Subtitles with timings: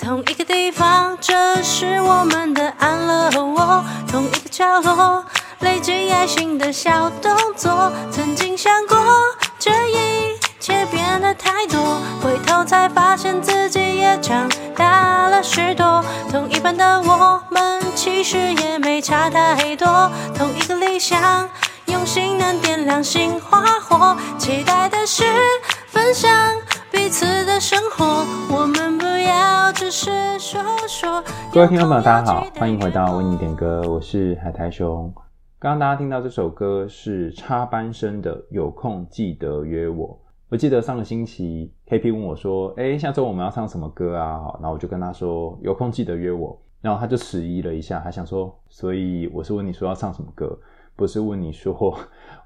[0.00, 3.84] 同一个地方，这是我们的安乐窝。
[4.08, 5.22] 同一个角落，
[5.58, 7.92] 累积爱心的小动作。
[8.10, 8.96] 曾经想过，
[9.58, 16.02] 这一切变得太多，回头才发现自己也长大了许多。
[16.32, 20.10] 同一班的我们，其实也没差太多。
[20.34, 21.46] 同一个理想，
[21.84, 24.16] 用心能点亮心花火。
[24.38, 25.24] 期待的是
[25.88, 26.30] 分享
[26.92, 28.04] 彼此的生活，
[28.52, 31.22] 我们不要只是说说。
[31.52, 35.12] 各位听众朋友，大家好，欢迎回到为你点歌，我是海苔熊。
[35.58, 40.08] 刚刚大家听到这首歌是插班生的《有空记得约我》。
[40.48, 50.58] 我记得上个星期 KP 问我说：“哎，下周我们要唱什么歌啊？”然后我就跟他说：“有空记得约我。”然后他就迟疑了一下，还想说：“所以我是问你说要唱什么歌，
[50.96, 51.96] 不是问你说。”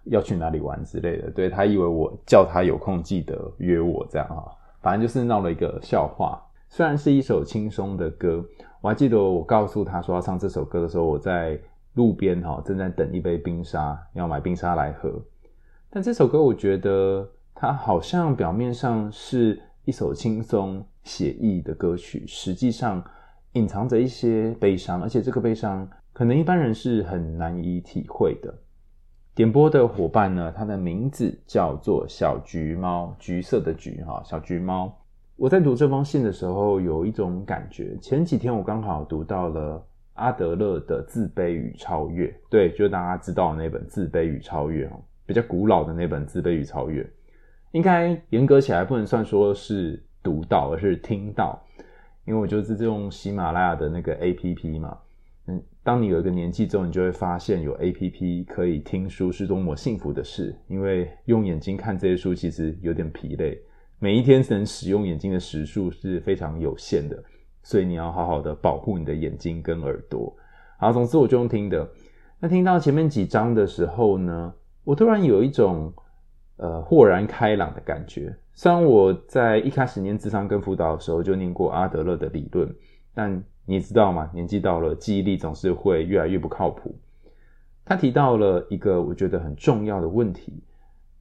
[0.04, 4.44] 要去哪里玩之类的，对，他以为我叫他有空记得约我这样哈，
[4.80, 6.40] 反正就是闹了一个笑话。
[6.68, 8.44] 虽然是一首轻松的歌，
[8.80, 11.58] 我还记得我告诉他说要唱这首歌的时候，我在
[11.94, 15.10] 路边哈正在等一杯冰沙，要买冰沙来喝。
[15.88, 23.02] 但这首歌我觉得它好像表面上是一首轻松写意的歌曲，实际上
[23.52, 28.52] 隐藏着一些悲伤，而且这个悲伤可能一般人是很难以体会的。
[29.34, 34.96] 点播的伙伴呢，他的名字叫做小橘猫，橘色的橘哈，小橘猫。
[35.34, 37.96] 我在读这封信的时候，有一种感觉。
[38.00, 47.02] 前几天我刚好读到了阿德勒的《自卑与超越》，对，就大家知道那本《自卑与超越》哈，比较古老的那本《自卑与超越》，
[47.72, 51.60] 应该严格起来不能算说是读到，而是听到，
[52.24, 54.96] 因为我就是用喜马拉雅的那个 APP 嘛。
[55.46, 60.58] 嗯，当你有一个年纪之后，你就会发现有 APP 可以听书是多么幸福的事。
[60.68, 63.60] 因为用眼睛看这些书其实有点疲累，
[63.98, 67.22] 每一天能使用眼睛的时数是非常有限的，
[67.62, 70.34] 所以你要好好的保护你的眼睛跟耳朵。
[70.78, 71.86] 好，总之我就用听的。
[72.40, 75.92] 那听到前面几章的时候呢，我突然有一种
[76.56, 78.34] 呃豁然开朗的感觉。
[78.54, 82.72] 虽然我在一开始念智商跟辅导的时候就念过阿德勒的理论，
[83.14, 84.28] 但你知道吗？
[84.34, 86.94] 年纪到了，记忆力总是会越来越不靠谱。
[87.84, 90.62] 他提到了一个我觉得很重要的问题，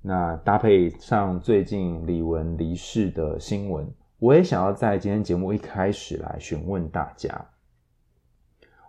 [0.02, 3.88] 那搭配上最近李玟离世的新闻，
[4.18, 7.30] 我也想要在今天节目一开始来询问大家。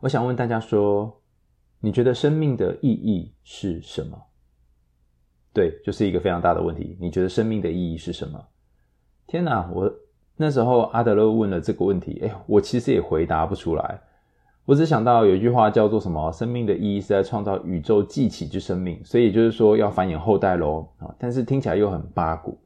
[0.01, 1.21] 我想问大家说，
[1.81, 4.21] 你觉得生命的意义是什么？
[5.53, 6.97] 对，就是一个非常大的问题。
[7.01, 8.45] 你觉得生命的意义是什么？
[9.27, 9.93] 天哪，我。
[10.37, 14.01] 那时候阿德勒问了这个问题，哎，我其实也回答不出来。
[14.65, 16.33] 我只想到有一句话叫做什么？
[16.33, 21.15] 生命的意义是在创造宇宙继起之生命，所以也就是说要繁衍后代喽啊！
[21.19, 22.59] 但是听起来又很八股。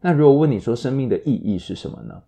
[0.00, 2.22] 那如果问你说生命的意义是什么呢？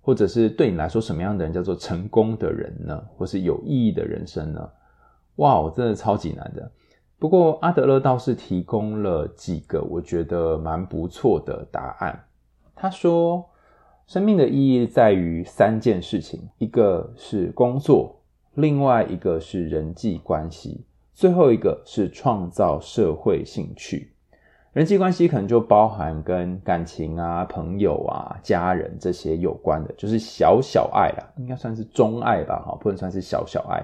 [0.00, 3.02] 或者是对你来说什么样的人叫做成功的人呢？
[3.16, 4.70] 或是有意义的人生呢？
[5.36, 6.70] 哇，我真的超级难的。
[7.18, 12.24] 不过阿德勒倒是提供了几个我觉得蛮不错的答案。
[12.76, 13.44] 他说。
[14.10, 18.20] 生命的意义在于三件事情，一个是工作，
[18.54, 20.84] 另外一个是人际关系，
[21.14, 24.10] 最后一个是创造社会兴趣。
[24.72, 33.80] 人际关系可能就包含跟感情啊、朋友啊、家人这些有关的，就是小小爱啦，应该算是中爱吧，哈，不能算是小小爱。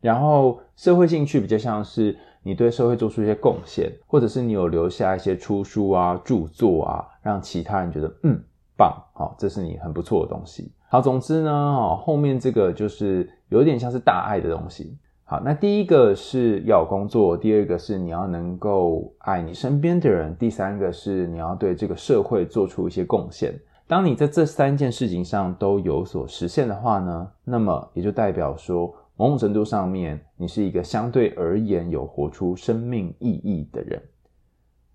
[0.00, 8.40] 然后社会兴趣比较像是你对社会做出一些贡献，或者是你有留下一些出书啊、著作啊，让其他人觉得嗯。
[8.82, 10.72] 棒，好，这是你很不错的东西。
[10.88, 14.98] 好，总之呢，后面这个就是有点像是大爱的东西。
[15.22, 23.54] 好，那第一个是要工作，第二个是你要能够爱你身边的人，第三个是你要对这个社会做出一些贡献。
[23.86, 34.02] 当你在这三件事情上都有所实现的话呢，那么也就代表说，某种程度上面，你是一个相对而言有活出生命意义的人。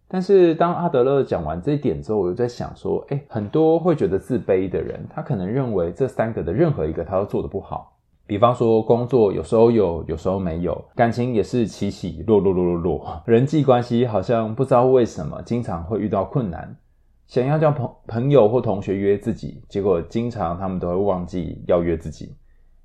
[0.10, 7.94] 但是当阿德勒讲完这一点之后，我又在想说，诶，很多会觉得自卑的人，他可能认为这三个的任何一个他都做得不好。
[8.26, 16.76] 比方说，工作有时候有，有时候没有；感情也是起起落落落落落；人际关系好像不知道为什么经常会遇到困难。
[17.26, 22.36] 想要叫朋朋友或同学约自己，结果经常他们都会忘记要约自己。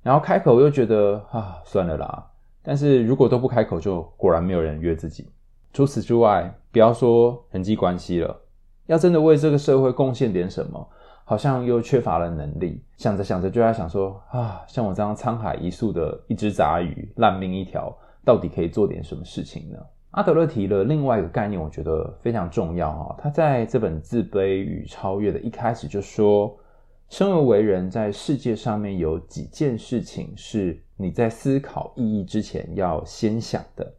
[0.01, 2.25] 然后开口又觉得啊，算了啦。
[2.61, 5.29] 但是如果都不开口，就果然没有人约自己。
[5.73, 8.41] 除此之外，不要说人际关系了，
[8.85, 10.87] 要真的为这个社会贡献点什么，
[11.25, 12.83] 好像又缺乏了能力。
[12.95, 17.91] 想着想着，就在想说啊，像我这样沧海一粟的一只杂鱼，烂命一条，
[18.23, 19.79] 到底可以做点什么事情呢？
[20.11, 23.15] 阿德勒提了另外一个概念，我觉得非常重要哈。
[23.19, 26.55] 他在这本《自卑与超越》的一开始就说，
[27.09, 33.91] 生而为人，在世界上面有几件事情是你在思考意义之前要先想的。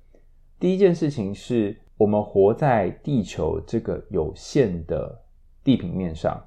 [0.64, 5.14] 第一件事情是我们活在地球这个有限的
[5.62, 6.42] 地平面上，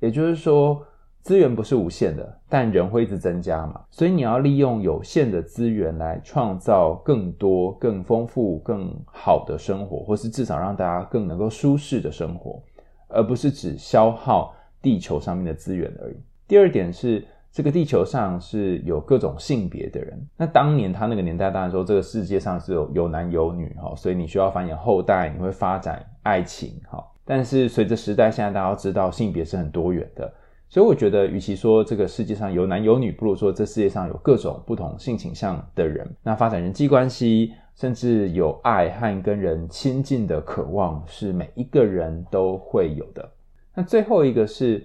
[0.00, 0.84] 也就是说，
[1.20, 12.60] 资源不是无限的，但人会一直增加嘛，所以你要利用有限的资源来创造更多、更丰富、更好的生活，或是至少让大家更能够舒适的生活，
[13.06, 14.52] 而不是只消耗。
[14.82, 16.16] 地球上面的资源而已。
[16.48, 20.20] 第二点是，这个地球上是有各种性别的人。
[20.36, 27.04] 那当年他那个年代，当然说这个世界上是有有男有女哈，所以你需要繁衍后代，你会发展爱情哈。
[27.24, 30.32] 但是随着时代，现在大家都知道性别是很多元的，
[30.68, 36.08] 所以我觉得，与其说这个世界上有男有女，不如说这世界上有各种不同性倾向的人。
[36.22, 43.28] 那发展人际关系，甚至有爱和跟人亲近的渴望，是每一个人都会有的。
[43.74, 44.84] 那最后一个是，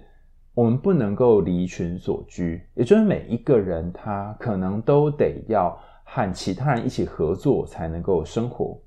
[0.56, 8.80] 我们不能够离群索居，也就是每一个人他可能都得要和其他人一起合作才能够生活。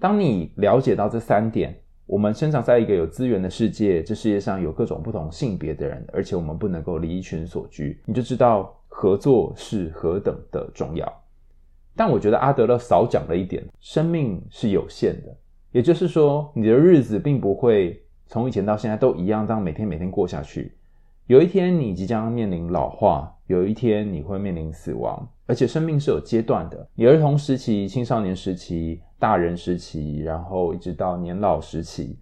[0.00, 1.72] 当你了解到这三点，
[2.04, 11.22] 我们生长在一个有资源的世界，这世界上有各种不同性别的人，而且我们不能够离群索居，你就知道合作是何等的重要。
[11.94, 15.32] 但我觉得阿德勒少讲了一点，生命是有限的，
[15.70, 18.00] 也就是说，你的日子并不会。
[18.26, 20.72] 从以前到现在都一样，这样每天每天过下去。
[21.26, 26.86] 有一天你即将面临老化，有一天你会面临死亡，而且生命是有阶段的。
[26.94, 32.18] 你儿童时期、青少年时期、大人时期，然后一直到年老时期，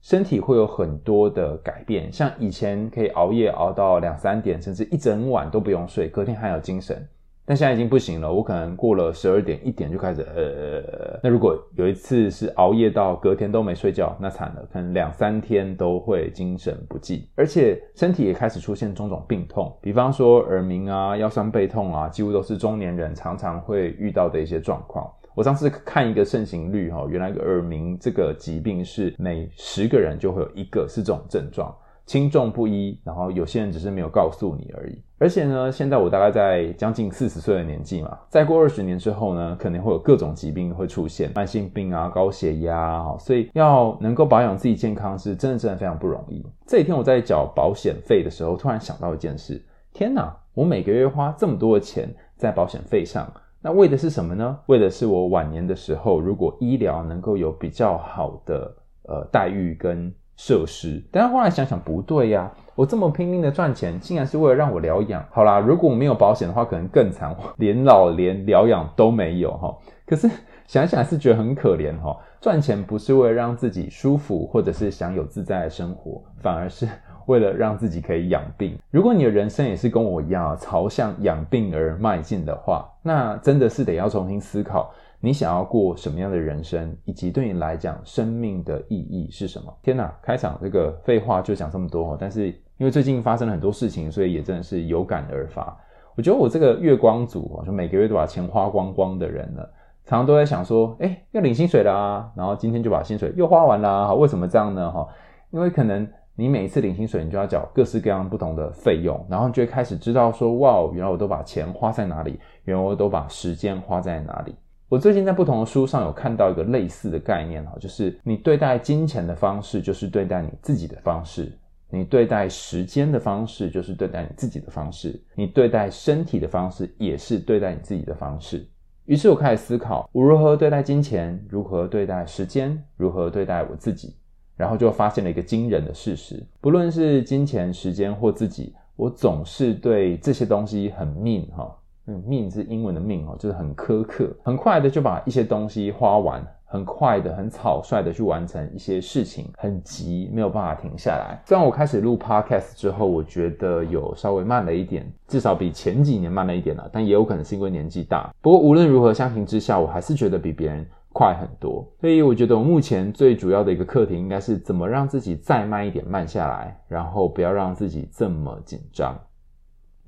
[0.00, 2.12] 身体会有很多的改变。
[2.12, 7.08] 像以前可以熬夜熬到两三点，甚至一整晚都不用睡，隔天还有精神。
[7.44, 25.10] 但现在已经不行了，我可能过了十二点一点就开始呃，那如果有一次是熬夜到隔天都没睡觉，那惨了，可能两三天都会精神不济，而且身体也开始出现种种病痛，比方说耳鸣啊、腰酸背痛啊，几乎都是中年人常常会遇到的一些状况。
[25.34, 31.74] 我上次看一个盛行率哈，原来耳鸣这个疾病是每十个人就会有一个是这种症状。
[32.04, 35.00] 轻重不一，然后有些人只是没有告诉你而已。
[35.22, 46.44] 而且呢，现在我大概在将近四十岁的年纪嘛，再过二十年之后呢，可能会有各种疾病会出现，慢性病啊、高血压啊，所以要能够保养自己健康是真的真的非常不容易。
[46.66, 54.58] 这几天我在缴保险费的时候，突然想到一件事：天哪，我每个月花这么多的钱在保险费上，那为的是什么呢？
[54.66, 60.12] 为的是我晚年的时候，如果医疗能够有比较好的呃待遇跟。
[60.44, 65.24] 设施，但是后来想想不对呀，我这么拼命的赚钱，竟然是为了让我疗养。
[65.30, 69.72] 好啦，如果我没有保险的话，可能更惨， 连老连疗养都没有哈。
[70.04, 70.28] 可是
[70.66, 72.16] 想想还是觉得很可怜哈。
[72.40, 76.88] 赚钱不是为了让自己舒服，或者是享有自在的生活，反而是
[77.26, 78.76] 为了让自己可以养病。
[78.90, 84.92] 如果你的人生也是跟我一样朝向养病而迈进的话，那真的是得要重新思考。
[85.24, 89.72] 你想要过什么样的人生，以及对你来讲生命的意义是什么？
[89.80, 95.78] 天哪，开场这个废话就讲这么多，但是因为最近发生了很多事情，所以也真的是有感而发。
[96.16, 99.62] 我觉得我这个月光族，就每个月都把钱花光光的人呢，
[100.04, 104.90] 常常都在想说，诶，要领薪水啦，然后今天就把薪水又花完啦，为什么这样呢？
[104.90, 105.06] 哈，
[105.52, 106.04] 因为可能
[106.34, 114.52] 你每一次领薪水，你就要缴各式各样不同的费用，然后你就会开始知道说，哇，原来我都把钱花在哪里，原来我都把时间花在哪里。
[114.92, 121.50] 我最近在不同的书上有看到一个类似的概念哈，就是你对待金钱的方式就是对待你自己的方式，
[121.88, 128.68] 你对待时间的方式就是对待你自己的方式，你对待身体的方式也是对待你自己的方式。
[129.06, 134.14] 于是我开始思考，我如何对待金钱，如何对待时间，如何对待我自己，
[134.58, 141.74] 然后就发现了一个惊人的事实：不论是金钱、时间或自己，我总是对这些东西很命哈。
[142.06, 151.40] 嗯，命是英文的命哦，就是很苛刻，很快的就把一些东西花完，很快的、很草率的去完成一些事情，很急，没有办法停下来。
[151.46, 158.34] 虽然我开始录 podcast 之后，我觉得有稍微慢了一点，至少比前几年慢了一点了，但也有可能是因为年纪大。
[158.40, 161.86] 不过无论如何，相形之下，我还是觉得比别人快很多。
[162.00, 169.16] 所以我觉得我目前最主要的一个课题，应该是怎么让自己再慢一点，慢下来，然后不要让自己这么紧张。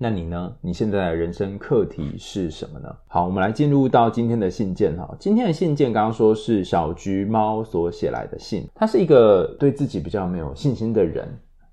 [0.04, 0.54] 那你呢？
[0.60, 2.94] 你现在的人生课题是什么呢？
[3.06, 5.16] 好，我们来进入到今天的信件哈。
[5.18, 11.26] 今天的信件刚刚说是小橘猫所写来的信，他是一个对自己比较没有信心的人，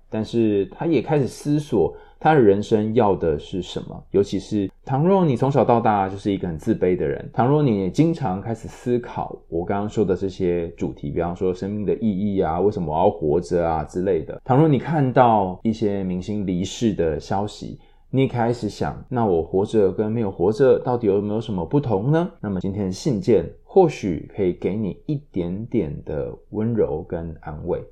[0.08, 4.02] 但是他也开始思索他的人生要的是什么？
[4.12, 14.40] 尤其是倘若你从小到大就是一个很自卑的人，倘若你也经常开始思考我刚刚说的这些主题，比方说生命的意义啊，为什么我要活着啊之类的。
[14.42, 17.78] 倘若你看到一些明星离世的消息，
[18.14, 22.30] 你开始想，那我活着跟没有活着到底有没有什么不同呢？
[22.40, 27.82] 那么今天的信件或许可以给你一点点的温柔跟安慰。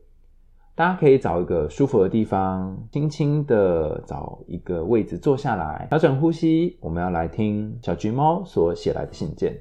[0.74, 6.76] 大家可以找一个舒服的地方，轻轻的找一个位置坐下来，调整呼吸。
[6.82, 9.58] 我们要来听小橘猫所写来的信件。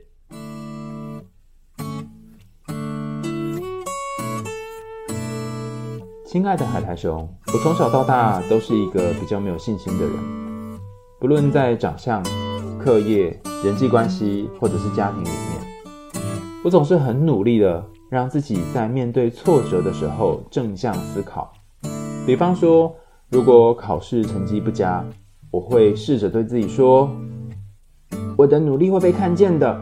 [6.25, 10.48] 亲爱的海苔熊，我从小到大都是一个比较没有信心的人，
[11.19, 12.23] 不论在长相、
[12.77, 16.21] 课业、人际关系，或者是家庭里面，
[16.63, 17.83] 我总是很努力的。
[18.09, 21.53] 让自己在面对挫折的时候正向思考。
[22.25, 22.91] 比方说，
[23.29, 25.05] 如果考试成绩不佳，
[25.51, 27.07] 我会试着对自己说
[28.35, 29.79] ：“我的努力会被看见的。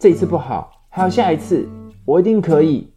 [0.00, 1.64] 这一次不好，还有下一次，
[2.04, 2.92] 我一定可以。”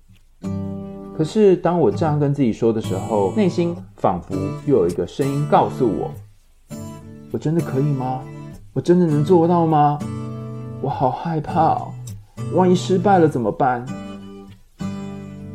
[1.16, 4.34] 可是当我这样跟自己说的时候，内心仿佛
[4.66, 6.12] 又有一个声音告诉我
[7.34, 8.22] ：“我真的可以吗？
[8.74, 9.98] 我真的能做到吗？
[10.82, 11.82] 我好害怕，
[12.54, 13.84] 万一失败了怎么办？”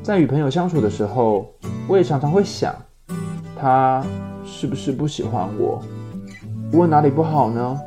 [0.03, 1.49] 在与朋友相处的时候，
[1.87, 2.75] 我也常常会想，
[3.57, 4.05] 他
[4.45, 5.81] 是不是不喜欢我？
[6.73, 7.81] 我哪里不好呢？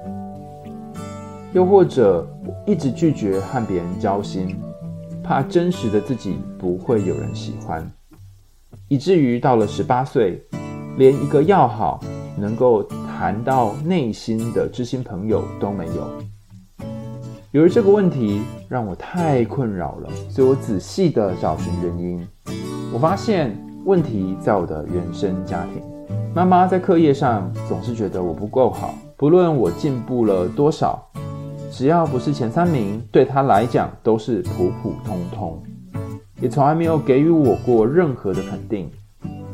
[1.52, 4.58] 又或者我一直拒绝和别人交心，
[5.22, 7.86] 怕真实的自己不会有人喜欢，
[8.88, 10.42] 以至于到了十八岁，
[10.98, 12.00] 连一个要好、
[12.38, 12.88] 能够
[13.22, 16.10] 谈到内心的知心朋友都没有。
[17.52, 22.28] 由于这个问题让我太困扰了，所以我仔细的找寻原因。
[22.92, 25.84] 我发现问题在我的原生家庭。
[26.34, 31.08] 妈妈在课业上总是觉得我不够好，不论我进步了多少，
[31.72, 35.62] 只要不是前三名，对她来讲都是普普通通，
[36.42, 38.90] 也从来没有给予我过任何的肯定。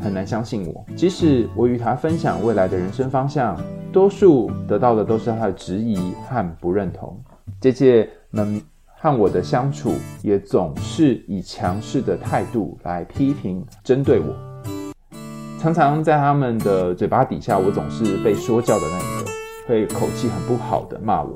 [0.07, 3.59] 很难相信我，即使我与他分享未来的人生方向，
[3.91, 5.97] 多数得到的都是他的质疑
[6.29, 7.21] 和不认同。
[7.59, 14.33] 姐姐们和我的相处也总是以强势的态度来批评、针对我，
[15.59, 19.31] 常常在他们的嘴巴底下，我总是被说教的那一个，
[19.67, 21.35] 会口气很不好的骂我。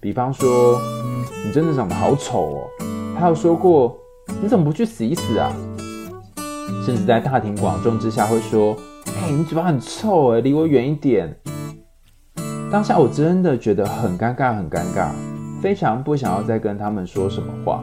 [0.00, 0.80] 比方说
[1.46, 2.64] ：“你真的长得好丑哦。”
[3.16, 3.96] 还有说过
[4.42, 5.52] ：“你怎么不去死一死啊？”
[6.84, 8.74] 甚至在大庭广众之下会说
[9.06, 11.34] ：“嘿，你嘴巴很臭诶，离我远一点。”
[12.70, 15.10] 当下我真的觉得很尴尬，很尴尬。
[15.60, 17.82] 非常不想要再跟他们说什么话。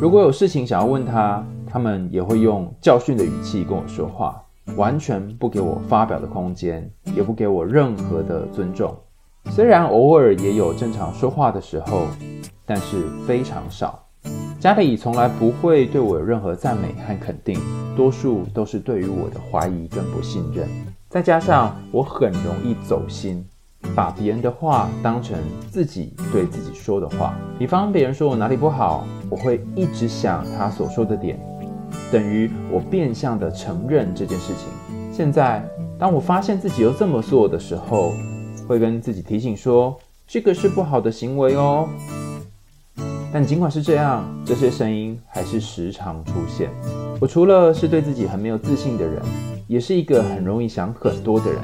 [0.00, 4.42] 如果有事情想要问他，他们也会用教训的语气跟我说话，
[4.76, 8.94] 完全不给我发表的空间，也不给我任何的尊重。
[9.50, 12.06] 虽然偶尔也有正常说话的时候，
[12.66, 14.03] 但是非常少。
[14.64, 17.60] 家里从来不会对我有任何赞美和肯定，
[17.94, 20.66] 多数都是对于我的怀疑跟不信任。
[21.10, 23.44] 再加上我很容易走心。
[23.94, 25.38] 把别人的话当成
[25.70, 31.38] 自己对自己说的话，比方别人说我哪里不好，我会一直想他所说的点，
[32.10, 35.12] 等于我变相的承认这件事情。
[35.12, 35.62] 现在
[35.98, 38.14] 当我发现自己又这么做的时候，
[38.66, 39.94] 会跟自己提醒说，
[40.26, 41.86] 这个是不好的行为哦。
[43.34, 46.70] 但尽管是这样，这些声音还是时常出现。
[47.20, 49.20] 我除了是对自己很没有自信的人，
[49.66, 51.60] 也是一个很容易想很多的人。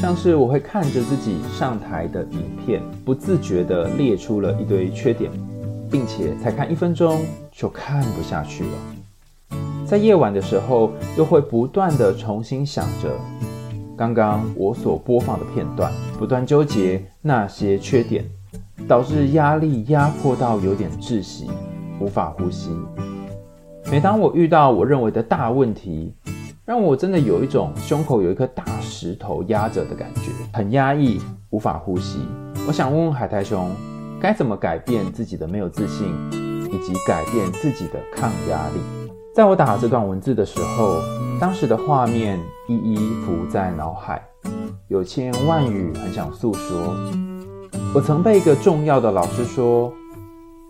[0.00, 5.30] 像是我会看着自己上台的影片，不自觉地列出了一堆缺点，
[5.88, 9.56] 并且才看一分钟就看不下去了。
[9.86, 13.16] 在夜晚的时候，又会不断地重新想着
[13.96, 18.24] 刚刚我所播放的片段，不断纠结那些缺点，
[18.86, 21.50] 导致压力压迫到有点窒息，
[22.00, 22.70] 无法呼吸。
[23.90, 26.14] 每当我遇到我认为的大问题，
[26.64, 32.18] 让我真的有一种胸口有一颗大石头压着的感觉，很压抑，无法呼吸。
[32.66, 33.70] 我想问问海苔熊，
[34.20, 36.08] 该怎么改变自己的没有自信，
[36.70, 39.10] 以及改变自己的抗压力？
[39.34, 41.00] 在我打这段文字的时候，
[41.40, 42.38] 当时的画面
[42.68, 44.22] 一一浮在脑海，
[44.88, 46.94] 有千言万语很想诉说。
[47.94, 49.94] 我曾被一个重要的老师说，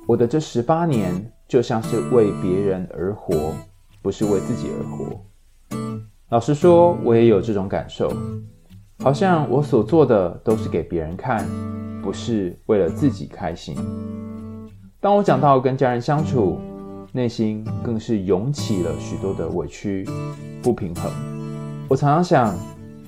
[0.07, 1.11] 我的这十八年
[1.49, 3.55] 就像是为别人而活，
[4.03, 5.25] 不是为自己而活。
[6.29, 8.13] 老实说，我也有这种感受，
[8.99, 11.49] 好像我所做的都是给别人看，
[12.03, 13.75] 不是为了自己开心。
[15.01, 16.59] 当我讲到跟家人相处，
[17.11, 20.07] 内心更是涌起了许多的委屈、
[20.63, 21.11] 不平衡。
[21.89, 22.55] 我常常想，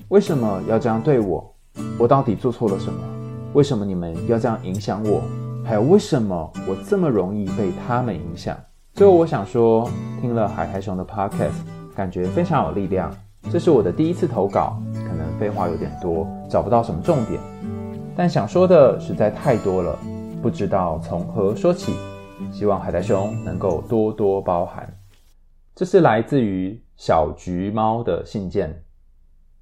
[0.07, 1.53] 为什么要这样对我？
[1.99, 3.16] 我到底做错了什么？
[3.53, 5.21] 为什么你们要这样影响我？
[5.65, 8.57] 还有为什么我这么容易被他们影响？
[8.93, 9.89] 最后，我想说，
[10.21, 11.51] 听了海苔熊的 podcast，
[11.95, 13.13] 感觉非常有力量。
[13.51, 17.39] 这是我的第一次投稿，可能废话有点多，找不到什么重点，
[18.15, 19.97] 但想说的实在太多了，
[20.41, 21.93] 不知道从何说起。
[22.51, 24.87] 希望海苔熊能够多多包涵。
[25.73, 28.83] 这是来自于小橘猫的信件。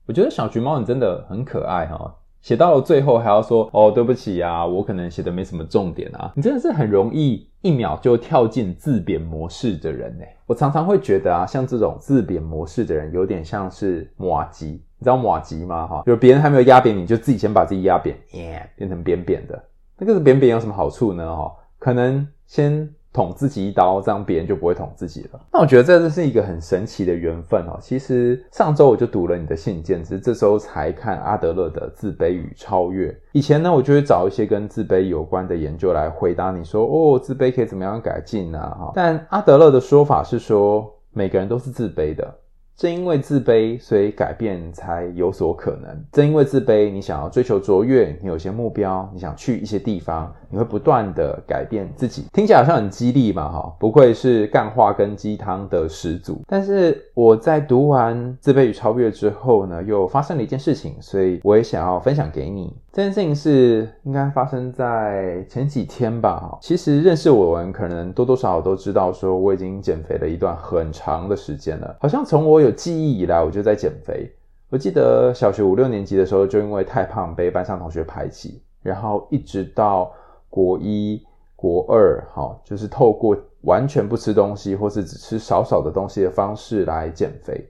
[0.06, 6.32] 我觉得小橘猫你真的很可爱哈、写到了最后还要说哦，对不起啊，我可能写的没什么重点啊。
[6.36, 10.24] 你真的是很容易一秒就跳进自贬模式的人呢。
[10.46, 15.88] 我常常会觉得啊，像这种自贬模式的人，有点像是麻糬，你知道麻糬吗？
[15.88, 19.60] 哈，就是别人还没有压扁你，就自己先把自己压扁，耶，变成扁扁的。
[19.98, 21.36] 那个扁扁有什么好处呢？
[21.36, 22.88] 哈，可能先。
[23.16, 25.40] 捅自己一刀，这样别人就不会捅自己了。
[25.54, 27.80] 那我觉得这是一个很神奇的缘分哦。
[27.82, 33.10] 其实上周我就读了你的信件，只是这周才看阿德勒的《自卑与超越》。
[33.32, 38.60] 以前呢，我就会找一些跟自卑有关的研究来回答你说，哦，自卑可以怎么样改进呢？
[38.60, 42.36] 哈，但阿德勒的说法是说，每个人都是自卑的。
[42.78, 46.04] 正因为自卑，所以改变才有所可能。
[46.12, 52.26] 正因为自卑，你想要追求卓越，你有些目标，你想去一些地方，你会不断的改变自己。
[52.34, 56.42] 听起来好像很激励嘛，哈，不愧是干话跟鸡汤的始祖。
[56.48, 62.76] 但是我在读完《自卑与超越》之后呢，又发生了一件事情，所以我也想要分享给你。
[62.92, 66.58] 这件事情是应该发生在前几天吧。
[66.62, 71.96] 其实认识我的人可能多多少少都知道，说我已经减肥了一段很长的时间了。
[72.00, 74.30] 好像从我有记忆以来，我就在减肥。
[74.70, 80.12] 我记得小学五六年级的时候，就因为太胖被班上同学排挤，然后一直到
[80.50, 81.24] 国一、
[81.56, 87.66] 国二，哈，就是透过完全不吃东西，或是只吃少少的东西的方式来减肥。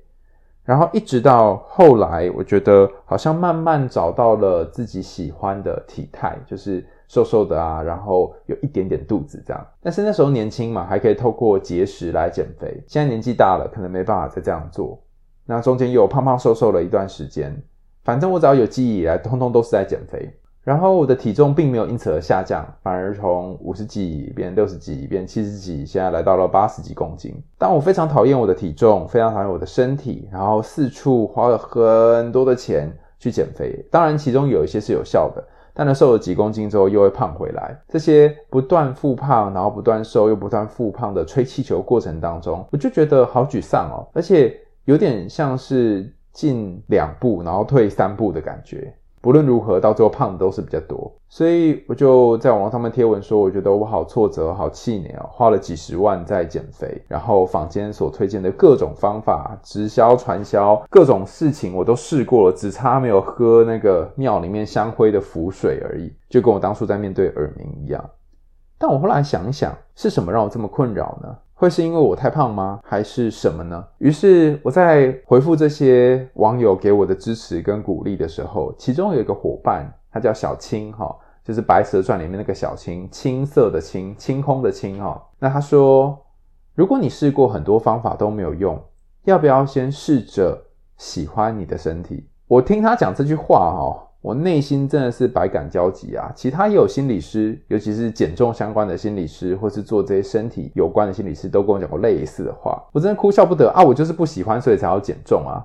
[0.63, 9.67] 然后一直到后来，我觉得好像慢慢找到了自己喜欢的体态，就是瘦瘦的啊，然后有一点点肚子这样。
[9.81, 12.83] 但是那时候年轻嘛，还可以透过节食来减肥。
[12.87, 14.99] 现在年纪大了，可能没办法再这样做。
[15.45, 17.55] 那中间又胖胖瘦瘦了一段时间，
[18.03, 20.31] 反正我只要有记忆以来，通通都是在减肥。
[20.63, 27.39] 然后我的体重并没有因此而下降，反而从五十几变六十几，变七十几，现在来到了八十几公斤。
[27.59, 33.85] 但我非常讨厌我的体重，非常讨厌我的身体，然后四处花了很多的钱去减肥。
[33.91, 37.77] 当然，其中有一些是有效的，但呢，瘦了几公斤之后又会胖回来。
[37.89, 48.91] 这些不断复胖，然后不断瘦又不断复胖的吹气球过程当中，我就觉得好沮丧哦，而且有点像是进两步然后退三步的感觉。
[49.25, 68.07] 不论如何，到最后胖的都是比较多，所以我就在网络上面贴文说，我觉得我好挫折，好气馁哦，花了几十万在减肥，然后坊间所推荐的各种方法、直销、传销，各种事情我都试过了，只差没有喝那个庙里面香灰的符水而已，就跟我当初在面对耳鸣一样。
[68.77, 71.35] 但我后来想一想，是什么让我这么困扰呢？
[71.55, 72.79] 会是因为我太胖吗？
[72.83, 73.83] 还是什么呢？
[73.99, 85.21] 于是我在回复这些网友给我的支持跟鼓励的时候，其中有一个伙伴，他叫小青哈，就是《白蛇传》里面那个小青，青色的青，清空的清哈。
[85.39, 86.17] 那他说，
[86.75, 88.77] 如果你试过很多方法都没有用，
[89.23, 90.61] 要不要先试着
[90.97, 92.27] 喜欢你的身体？
[92.47, 94.01] 我听他讲这句话哈。
[94.25, 96.31] 我内心真的是百感交集啊！
[96.35, 102.83] 其他也有心理师，尤其是减重相关的心理师，或是做这些身体有关的心理师，都跟我讲过类似的话。
[102.91, 103.83] 我真的哭笑不得啊！
[103.83, 105.61] 我就是不喜欢，所以才要减重啊！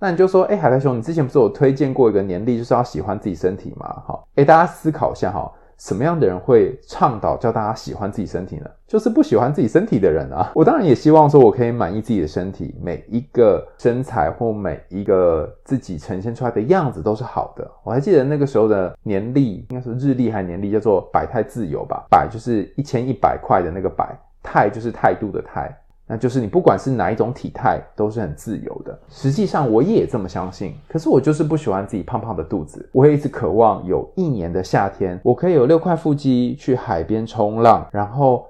[0.00, 4.02] 那你就说，哎、海苔熊，你之前不是有推荐过一个年历，就是要喜欢自己身体吗？
[4.04, 5.48] 好，哎，大家思考一下哈。
[5.80, 8.66] 什么样的人会倡导叫大家喜欢自己身体呢？
[8.86, 10.52] 就是不喜欢自己身体的人啊！
[10.54, 17.66] 我当然也希望说，我可以满意自己的身体，每一个身材或每一个自己呈现出来的样子都是好的。
[17.82, 22.04] 我还记得那个时候的年历，应该是日历还年历，叫做百态自由吧？
[22.10, 25.74] 百就是一千一百块的那个百，态就是态度的态。
[26.10, 28.98] 那就是你不管是哪一种体态都是很自由的。
[29.08, 32.90] 实际上我也这么相信，可是我就是不喜欢自己胖胖的肚子。
[32.90, 38.44] 我会一直渴望有一年的夏天，我可以有六块腹肌去海边冲浪，然后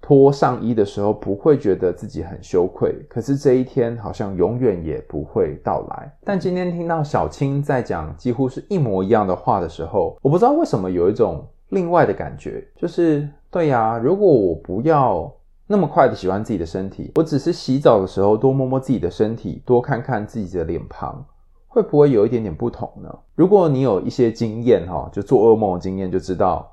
[0.00, 2.94] 脱上衣的时候不会觉得自己很羞愧。
[3.08, 6.12] 可是这一天好像永远也不会到来。
[6.22, 15.28] 但今天听到小青在讲几乎是一模一样的话的时候，我不知道为什么有一种另外的感觉，就是对呀，如果我不要。
[15.72, 21.24] 那么快的喜欢自己的身体，我只是洗澡的时候多摸摸自己的身体，多看看自己的脸庞，
[21.68, 23.18] 会不会有一点点不同呢？
[23.36, 26.68] 如果你有一些经验哈，就做噩梦的经验，就知道，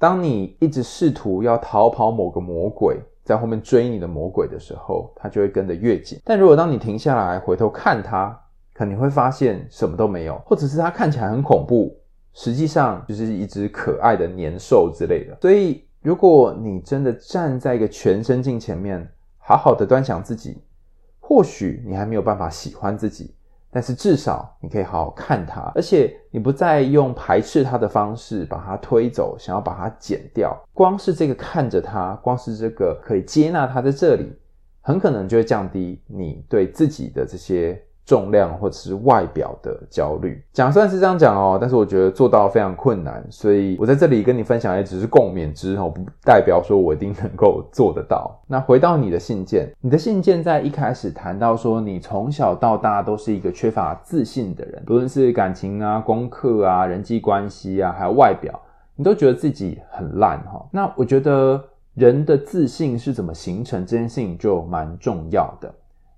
[0.00, 6.18] 当你一直试图要逃跑某个魔鬼在后面追你的魔鬼的时候，他就会跟得越紧。
[6.24, 8.36] 但如果当你停下来回头看他，
[8.74, 11.94] 可能会发现什么都没有，或者是它看起来很恐怖，
[12.32, 15.38] 实际上就是一只可爱的年兽之类的。
[15.40, 19.06] 所以，如果你真的站在一个全身镜前面，
[19.38, 20.62] 好好的端详自己，
[21.18, 23.34] 或许你还没有办法喜欢自己。
[23.72, 30.58] 但是至少你可以好好看它，而且你不再用排斥它的方式把它推走，想要把它剪掉。
[30.72, 34.32] 光是这个看着它，光是这个可以接纳它在这里，
[34.80, 37.80] 很可能就会降低你对自己的这些。
[38.04, 48.36] 重量或者是外表的焦虑，讲算是这样讲哦，但是我觉得做到非常困难，所以我在这里跟你分享也只是共勉之哦，不代表说我一定能够做得到。
[48.48, 58.58] 那回到你的信件，你的信件在一开始谈到说，你从小到大都是一个缺乏自信的人，不论是感情啊、功课啊、人际关系啊，还有外表，
[58.96, 60.66] 你都觉得自己很烂哈。
[60.72, 61.62] 那我觉得
[61.94, 65.72] 人的自信是怎么形成这件事情就蛮重要的。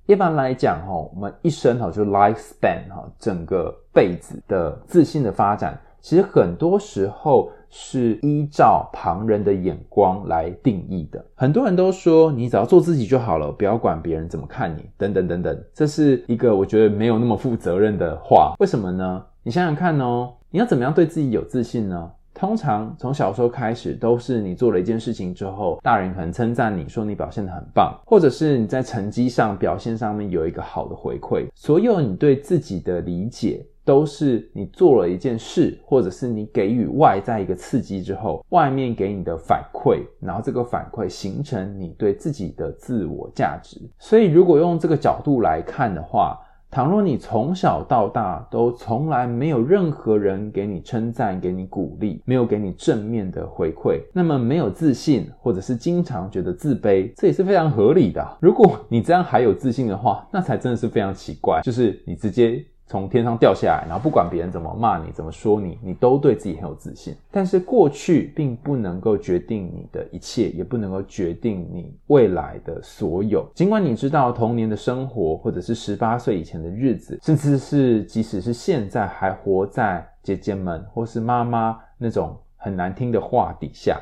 [0.06, 11.24] 一般来讲，哈，我们一生哈，就 lifespan 哈，整个辈子的自信的发展，其实很多时候是依照旁人的眼光来定义的。
[11.36, 15.64] 很多人都说，你只要做自己就好了，不要管别人怎么看你，等等等等。
[15.72, 18.54] 这是一个我觉得没有那么负责任的话。
[18.58, 19.24] 为什么呢？
[19.44, 22.10] 你想想看哦，你要怎么样对自己有自信呢？
[22.34, 31.46] 通常从小时候开始，都是你做了一件事情之后，大人可能称赞你说你表现得很棒，或者是你在成绩上表现上面有一个好的回馈。
[31.54, 43.80] 所有你对自己的理解，都是你做了一件事，或者是你给予外在一个刺激之后，外面给你的反馈，然后这个反馈形成你对自己的自我价值。
[43.98, 46.38] 所以，如果用这个角度来看的话，
[46.72, 58.26] 倘若你从小到大都从来没有任何人给你称赞、给你鼓励，没有给你正面的回馈，那么没有自信，或者是经常觉得自卑，这也是非常合理的。
[58.40, 62.64] 如果你这样还有自信的话，那才真的是非常奇怪，就是你直接。
[62.92, 67.16] 从天上掉下来，然后不管别人怎么骂你、怎么说你，你都对自己很有自信。
[67.30, 73.50] 但是过去并不能够决定你的一切，也不能够决定你未来的所有。
[73.54, 83.98] 尽管你知道童年的生活，或者是十八岁以前的日子，甚至是即使是现在还活在姐姐们或是妈妈那种很难听的话底下，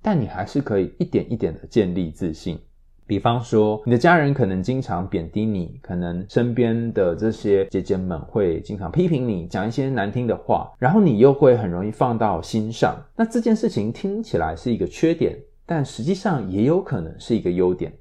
[0.00, 2.58] 但你还是可以一点一点的建立自信。
[3.06, 12.96] 比方说，你的家人可能经常贬低你，可能身边的这些姐姐们会经常批评你，讲一些难听的话，然后你又会很容易放到心上。
[13.16, 17.92] 那这件事情听起来是一个缺点，但实际上也有可能是一个优点。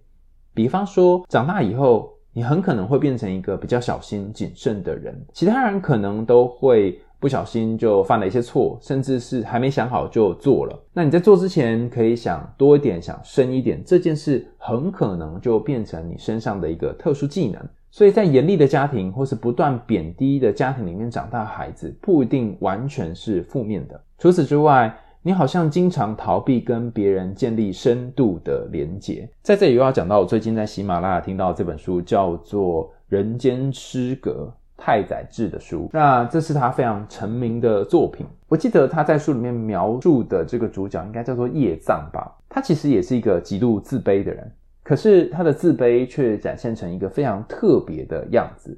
[0.54, 7.00] 比方说，长大以后，你很可能会变成一个比较小心谨慎的人，其他人可能都会。
[7.22, 10.78] 不小心就犯了一些错，甚至是还没想好就做了。
[10.92, 17.62] 那你在做之前可以想多一点，想深一点，这件事很可能就变成你身上的一个特殊技能。
[17.92, 24.02] 所以在严厉的家庭或是不断贬低的家庭里面长大的孩子，不一定完全是负面的。
[24.18, 29.30] 除此之外，你好像经常逃避跟别人建立深度的连结。
[29.44, 34.52] 在这里又要讲到我最近在喜马拉雅听到这本书，叫做《人间失格》。
[34.84, 38.26] 太宰治的书，那这是他非常成名的作品。
[38.48, 42.36] 我记得他在书里面描述的这个主角应该叫做叶藏吧。
[42.50, 48.76] 他其实也是一个极度自卑的人，可是他的自卑却展现成一个非常特别的样子。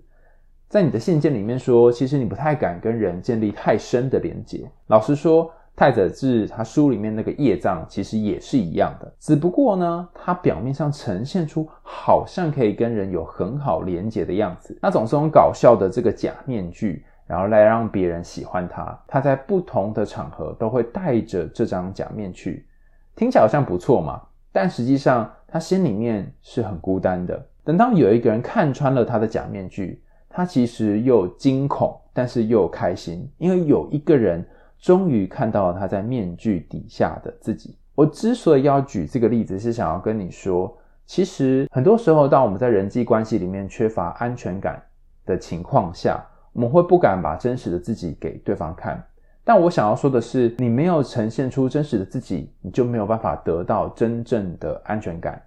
[0.68, 4.70] 在你的信件里面说，其实你不太敢跟人建立太深的连接。
[4.88, 5.50] 老实说。
[5.76, 18.98] 太宰治他书里面那个业障其实也是一样的，只不过呢，他表面上呈现出好像可以跟人有很好连结的样子，那总是用搞笑的这个假面具，然后来让别人喜欢他。
[19.08, 22.68] 他在不同的场合都会戴着这张假面具，
[23.16, 27.44] 听起来好像不错嘛，但实际上他心里面是很孤单的。
[27.64, 34.48] 等到有一个人看穿了他的假面具，他其实又惊恐，但是又开心，因为有一个人。
[34.84, 37.78] 终于看到了他在面具底下的自己。
[37.96, 44.84] 我之所以要举这个例子，是想要跟你说，其实很多时候，当我们在人际关系里面缺乏安全感
[45.26, 49.02] 的情况下，我们会不敢把真实的自己给对方看。
[49.46, 55.42] 但我想要说的是，你没有呈现出真实的自己，你就没有办法得到真正的安全感。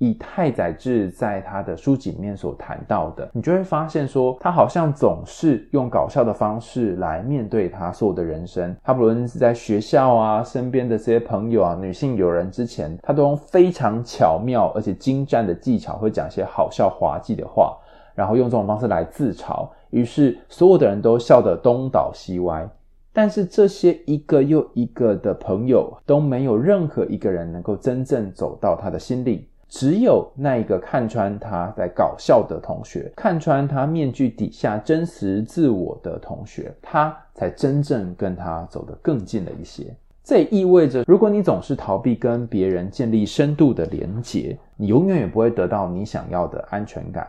[0.00, 8.74] 以太宰治在他的书籍里面所谈到的，你就会发现说，他好像总是用搞笑的方式来面对他所有的人生。
[8.82, 17.76] 他不论是在学校啊，身边的这些朋友啊，女性友人之前，他都用非常巧妙而且精湛的技巧，会讲一些好笑滑稽的话，
[18.14, 19.68] 然后用这种方式来自嘲。
[19.90, 22.66] 于是所有的人都笑得东倒西歪。
[23.12, 29.46] 但是这些一个又一个的朋友都没有任何一个人能够真正走到他的心里。
[29.70, 39.94] 只有那一个看穿他在搞笑的同学，看穿他面具底下真实自我的同学，他才真正跟他走得更近了一些。
[40.24, 47.26] 这也意味着，如果你总是逃避跟别人建立深度的连结，你永远也不会得到你想要的安全感。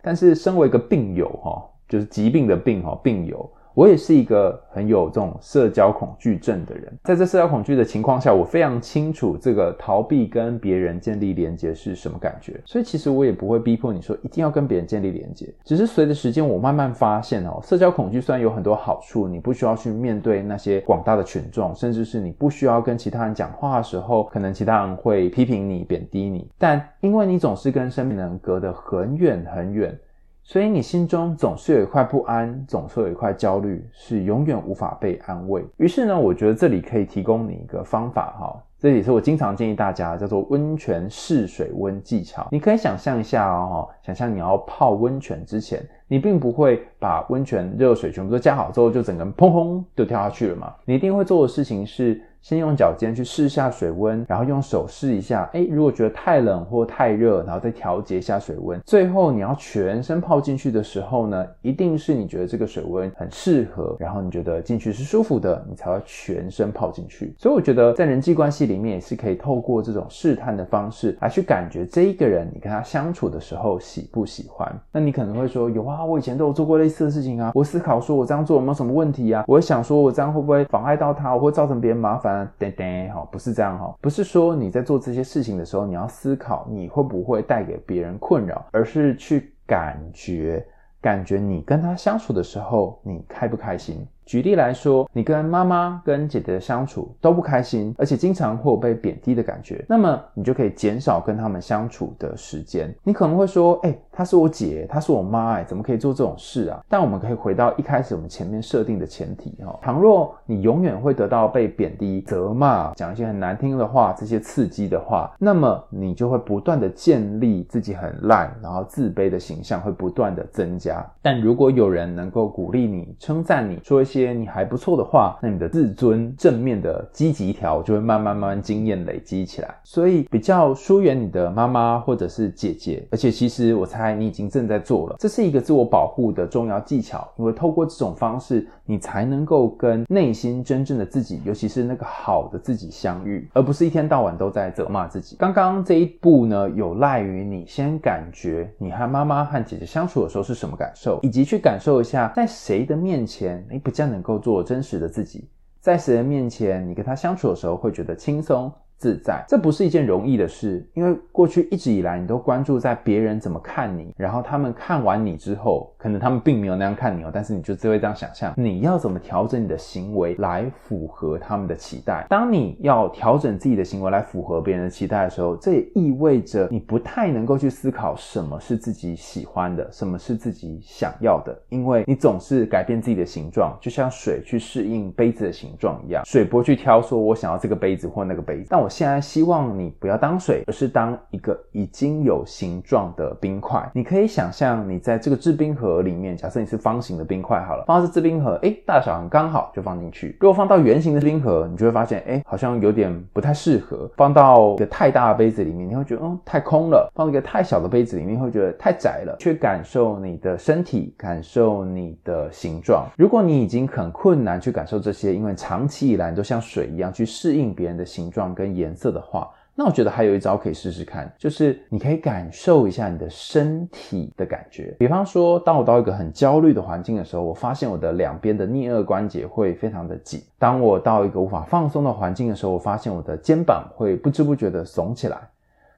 [0.00, 3.48] 但是，身为一个病友，哈，就是疾病的病，哈，病友。
[3.74, 29.98] 我也是一个很有这种社交恐惧症的人，在这社交恐惧的情况下，我非常清楚这个逃避跟别人建立连接是什么感觉，所以其实我也不会逼迫你说一定要跟别人建立连接，只是随着时间，我慢慢发现哦，社交恐惧虽然有很多好处，你不需要去面对那些广大的群众，甚至是你不需要跟其他人讲话的时候，可能其他人会批评你、贬低你，但因为你总是跟身边人隔得很远很远。
[30.44, 35.64] 所以你心中总是有一块不安，总是有一块焦虑，是永远无法被安慰。
[35.76, 42.48] 于是呢，我觉得这里可以提供你一个方法哈，这也是我经常建议大家叫做温泉试水温技巧。
[42.50, 45.80] 你可以想象一下哦，想象你要泡温泉之前，
[46.12, 50.70] 你并不会把温泉热水全部都加好之后，就整个人砰砰就跳下去了嘛。
[50.84, 52.20] 你一定会做的事情是。
[52.42, 58.80] 先用脚尖去试下水温，然后用手试一下，诶，如果觉得太冷或太热，然后再调节一下水温。
[58.84, 67.32] 最后你要全身泡进去的时候呢，一定是你觉得这个水温很适合，然后你觉得进去是舒服的，你才会全身泡进去。
[67.38, 74.68] 所以我觉得在人际关系里面也是可以透过这种试探的方式来去感觉这一个人，你跟他相处的时候喜不喜欢。
[74.90, 79.44] 那你可能会说，有啊，我以前都有做过类似的事情啊，我思考说我这样做有没有什么问题啊？
[79.46, 82.48] 我会想说我这样会不会妨碍到他，我会造成别人麻烦。
[82.58, 90.64] 等等，哈，不是这样哈，不是说你在做这些事情的时候，你要思考你会不会带给别人困扰，而是去感觉，
[91.00, 94.06] 感觉你跟他相处的时候，你开不开心。
[94.24, 102.94] 举例来说，你跟妈妈、跟姐姐的相处都不开心，而且经常会有被贬低的感觉，那么你就可以减少跟他们相处的时间。
[103.02, 106.84] 你可能会说，哎、她是我姐，她是我妈，哎，怎么可以做这种事啊？
[106.88, 121.04] 但我们可以回到一开始我们前面设定的前提哈，倘若你永远会得到被贬低、责骂、讲一些很难听的话，这些刺激的话，那么你就会不断的建立自己很烂，然后自卑的形象会不断的增加。
[121.22, 129.74] 但如果有人能够鼓励你、称赞你，说一些你还不错的话，那你的自尊正面的积极条就会慢慢慢慢经验累积起来。
[129.82, 137.26] 所以比较疏远你的妈妈或者是姐姐，而且其实我猜你已经正在做了，这是一个自我保护的重要技巧。
[137.36, 145.36] 因为透过这种方式，你才能够跟内心真正的自己，尤其是那个好的自己相遇，而不是一天到晚都在责骂自己。
[145.38, 155.48] 刚刚这一步呢，有赖于你先感觉你和妈妈和姐姐相处的时候是什么感受，以及去感受一下在谁的面前你比较能够做真实的自己，
[155.80, 158.72] 在谁的面前，你跟他相处的时候会觉得轻松。
[159.02, 172.24] 自在，这不是一件容易的事，因为过去一直以来你都关注在别人怎么看你，然后他们看完你之后，可能他们并没有那样看你哦，但是你就只会这样想象，你要怎么调整你的行为来符合他们的期待？
[172.28, 188.88] 当你要调整自己的行为来符合别人的期待的时候，这也意味着你不太能够去思考什么是自己喜欢的，什么是自己想要的，因为你总是改变自己的形状，就像水去适应杯子的形状一样，水不会去挑说我想要这个杯子或那个杯子，但我。
[188.92, 193.90] 现在希望你不要当水，而是当一个已经有形状的冰块。
[193.94, 200.36] 你可以想象，你在这个制冰盒里面，假设你是方形的冰块好了，放到这制冰盒，诶，大小很刚好就放进去。
[200.40, 204.10] 如果放到圆形的冰盒，你就会发现，诶，好像有点不太适合。
[204.16, 209.36] 放到一个太大的杯子里面，你会觉得，嗯，太空了；放一个太小的杯子里面，会觉得太窄了。
[209.38, 213.06] 去感受你的身体，感受你的形状。
[213.16, 224.94] 如果你已经很困难去感受这些，因为长期以来你都像水一样去适应别人的形状跟颜色的话，那我觉得还有一招可以试试看，就是你可以感受一下你的身体的感觉。
[224.98, 235.38] 比方说，当我到一个很焦虑的环境的时候，我发现我的两边的颞顎关节会非常的紧；当我到一个无法放松的环境的时候，我发现我的肩膀会不知不觉的耸起来。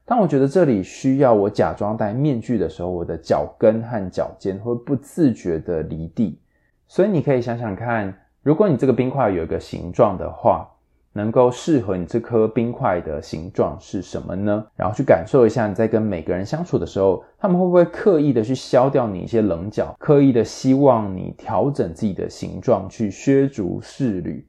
[0.05, 6.39] 当我觉得这里需要我假装戴面具的时候，我的脚跟和脚尖会不自觉的离地。
[6.87, 10.71] 所以你可以想想看，如果你这个冰块有一个形状的话。
[11.15, 14.67] 能够适合你这颗冰块的形状是什么呢？
[14.77, 24.45] 然后去感受一下，你在跟每个人相处的时候，他们会不会刻意的去削掉你一些棱角，刻意的希望你调整自己的形状，去削足适履。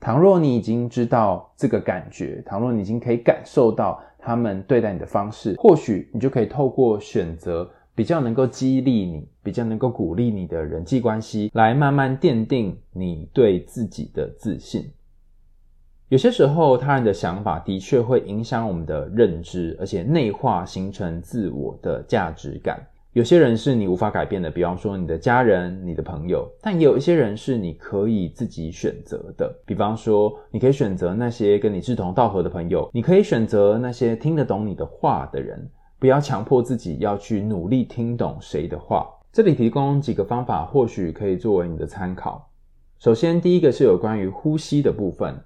[0.00, 14.88] 倘若你已经知道这个感觉，倘若你已经可以感受到他们对待你的方式，或许你就可以透过选择比较能够激励你、比较能够鼓励你的人际关系，来慢慢奠定你对自己的自信。
[16.10, 22.80] 有些时候，他人的想法的确会影响我们的认知，而且内化形成自我的价值感。
[23.12, 29.54] 有些人是你无法改变的，比方说你的家人、你的朋友，但也有一些人是你可以自己选择的。
[29.66, 39.06] 比方说，你可以选择那些跟你志同道合的朋友，你可以选择那些听得懂你的话的人，不要强迫自己要去努力听懂谁的话。
[39.30, 42.48] 这里提供几个方法，或许可以作为你的参考。
[42.98, 45.38] 首先，第一个是有关于呼吸的部分。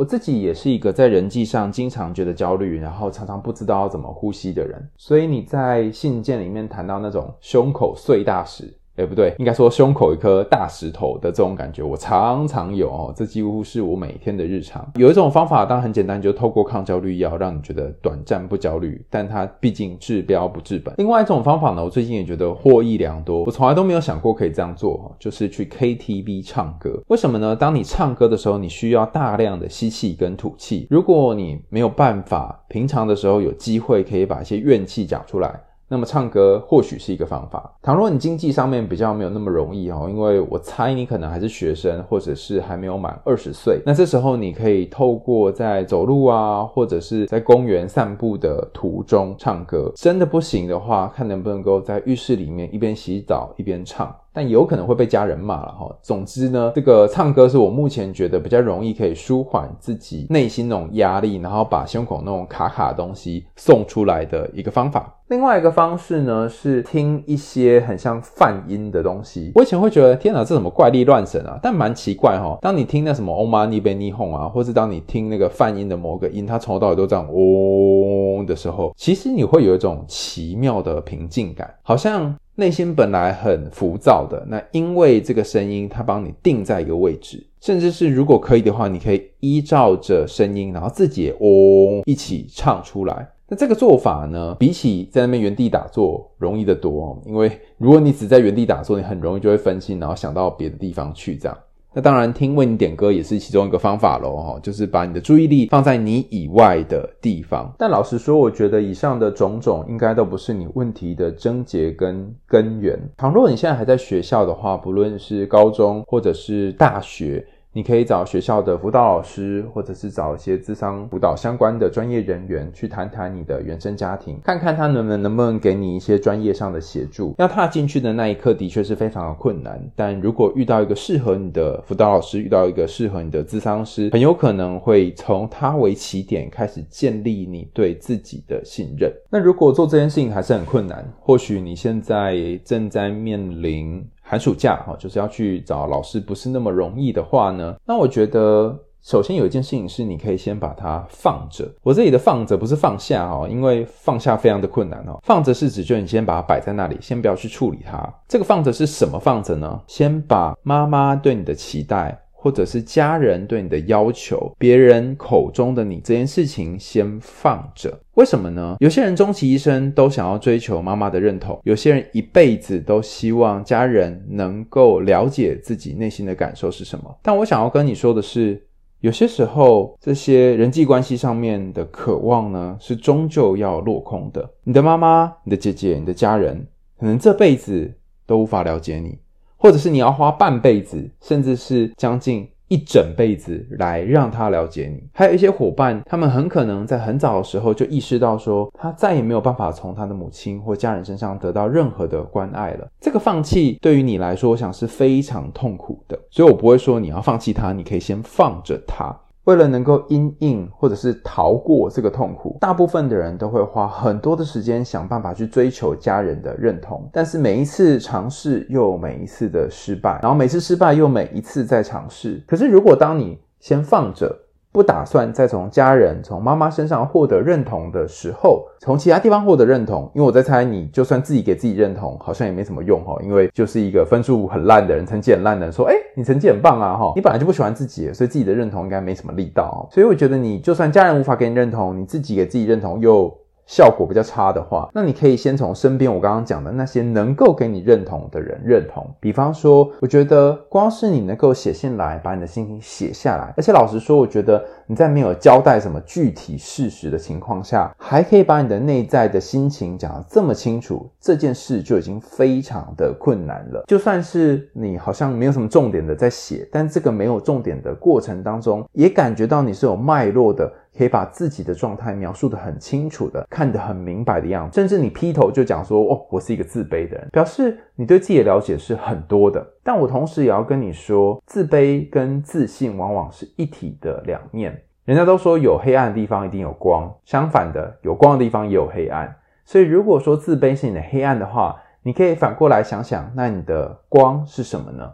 [0.00, 4.90] 我自己也是一个在人际上经常觉得焦虑，然后常常不知道要怎么呼吸的人。
[4.96, 8.74] 所以你在信件里面谈到那种胸口碎大石。
[9.00, 14.86] 哎，不对，应该说胸口一颗大石头的这种感觉，我常常有哦，这几乎是我每天的日常。
[14.96, 20.94] 有一种方法，当然很简单，就透过抗焦虑药，让你觉得短暂不焦虑，但它毕竟治标不治本。
[20.98, 27.02] 另外一种方法呢，我最近也觉得获益良多，我从来都没有想过可以这样做，就是去 KTV 唱歌。
[27.08, 27.56] 为什么呢？
[27.56, 30.86] 当你唱歌的时候，你需要大量的吸气跟吐气。
[30.90, 35.58] 如果你没有办法，平常的时候有机会可以把一些怨气讲出来。
[35.90, 37.74] 那么唱歌或许是一个方法。
[37.82, 43.80] 倘若你经济上面比较没有那么容易哦，因为我猜你可能还是学生，或者是还没有满二十岁。
[43.84, 49.92] 那这时候你可以透过在走路啊，或者是在公园散步的途中唱歌。
[49.96, 54.14] 真的不行的话，看能不能够在浴室里面一边洗澡一边唱。
[54.32, 55.94] 但有可能会被家人骂了哈。
[56.02, 65.16] 总之呢，这个唱歌是我目前觉得比较容易可以舒缓自己内心那种压力，然后把胸口那种卡卡的东西送出来的一个方法。
[65.28, 69.52] 另外一个方式呢，是听一些很像泛音的东西。
[69.54, 71.56] 我以前会觉得天哪，这什么怪力乱神啊？
[71.62, 72.58] 但蛮奇怪哈。
[72.60, 82.34] 当你听那什么欧玛尼贝尼哄啊，或是当你听那个泛音的某个音，它从头到尾都这样嗡的时候，其实你会有一种奇妙的平静感，好像。
[82.56, 93.26] 内心本来很浮躁的，那因为这个声音，它帮你定在一个位置，甚至是如果可以的话，你可以依照着声音，然后自己哦一起唱出来。
[93.48, 101.58] 那这个做法呢，比起在那边原地打坐容易得多，因为如果你只在原地打坐，你很容易就会分心，然后想到别的地方去这样。
[101.92, 107.72] 那当然，听为你点歌也是其中一个方法喽，哈，就是把你的注意力放在你以外的地方。
[107.76, 112.96] 但老实说，我觉得以上的种种应该都不是你问题的症结跟 根源。
[113.16, 117.44] 倘若你现在还在学校的话，不论是高中或者是大学。
[117.72, 127.32] 你可以找学校的辅导老师，或者是找一些智商辅导相关的专业人员去谈谈你的原生家庭，看看他能不能能不能给你一些专业上的协助。
[127.38, 139.12] 要踏进去的那一刻的确是非常的困难，但如果遇到一个适合你的辅导老师，遇到一个适合你的咨商师，很有可能会从他为起点开始建立你对自己的信任。
[139.30, 144.04] 那如果做这件事情还是很困难，或许你现在正在面临。
[144.30, 151.68] 寒暑假哈，就是要去找老师，不是那么容易的话呢，那我觉得首先有一件事情是，你可以先把它放着。
[151.82, 155.18] 我这里的放着不是放下哦，因为放下非常的困难哦。
[155.24, 158.08] 放着是指就你先把它摆在那里，先不要去处理它。
[158.28, 159.80] 这个放着是什么放着呢？
[159.88, 162.16] 先把妈妈对你的期待。
[162.42, 168.76] 或者是家人对你的要求，别人口中的你这件事情先放着，为什么呢？
[168.80, 177.14] 有些人终其一生都想要追求妈妈的认同，有些人一辈子都希望家人能够了解自己内心的感受是什么。
[177.20, 178.62] 但我想要跟你说的是，
[179.00, 184.50] 有些时候这些人际关系上面的渴望呢，是终究要落空的。
[184.64, 186.66] 你的妈妈、你的姐姐、你的家人，
[186.98, 187.92] 可能这辈子
[188.24, 189.18] 都无法了解你。
[189.60, 195.02] 或者是你要花半辈子，甚至是将近一整辈子来让他了解你。
[195.12, 202.88] 还有一些伙伴，他们很可能在很早的时候就意识到说，他再也没有办法从他的母亲或家人身上得到任何的关爱了。
[203.00, 206.18] 这个放弃对于你来说，我想是非常痛苦的。
[206.30, 209.14] 所以我不会说你要放弃他，你可以先放着他。
[209.50, 222.40] 为了能够因应或者是逃过这个痛苦，大部分的人都会花很多的时间想办法去追求家人的认同，但是每一次尝试又每一次的失败，然后每次失败又每一次再尝试。
[222.46, 224.38] 可是如果当你先放着，
[224.72, 239.88] 不打算再从家人、从妈妈身上获得认同的时候，从其他地方获得认同，因为我在猜，你就算自己给自己认同，好像也没什么用哈，因为就是一个分数很烂的人，成绩很烂的人说，诶，你成绩很棒啊哈，你本来就不喜欢自己，所以自己的认同应该没什么力道。
[239.90, 243.32] 所以我觉得，你就算家人无法给你认同，你自己给自己认同又
[243.70, 249.08] 效果比较差的话，那你可以先从身边我刚刚讲的那些能够给你认同的人认同。
[249.20, 263.84] 比方说，我觉得光是你能够写信来，把你的心情写下来，而且老实说，我觉得你在没有交代什么具体事实的情况下，还可以把你的内在的心情讲得这么清楚，这件事就已经非常的困难了。
[263.86, 270.68] 就算是你好像没有什么重点的在写，但这个没有重点的过程当中，也感觉到你是有脉络的。
[270.96, 279.66] 可以把自己的状态描述得很清楚的，看得很明白的样子，甚至你劈头就讲说：“哦，我是一个自卑的人。”表示你对自己的了解是很多的。
[279.82, 284.82] 但我同时也要跟你说，自卑跟自信往往是一体的两面。
[285.04, 289.34] 人家都说有黑暗的地方一定有光，相反的，有光的地方也有黑暗。
[289.64, 295.10] 所以如果说自卑是你的黑暗的话，你可以反过来想想，那你的光是什么呢？